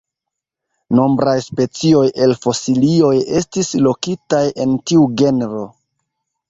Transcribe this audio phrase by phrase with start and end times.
[0.99, 3.13] Nombraj specioj el fosilioj
[3.43, 5.67] estis lokitaj en tiu genro.